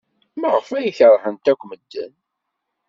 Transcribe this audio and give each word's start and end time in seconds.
Maɣef 0.39 0.67
ay 0.77 0.93
keṛhent 0.99 1.51
akk 1.51 1.61
medden? 1.69 2.13